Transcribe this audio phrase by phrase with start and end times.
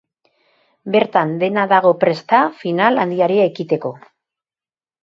[0.95, 3.95] Bertan dena dago prest da final handiari ekiteko.